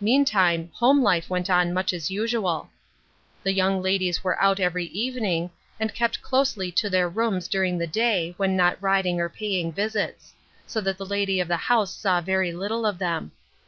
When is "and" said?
5.78-5.94